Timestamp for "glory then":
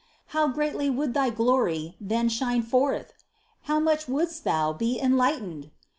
1.29-2.27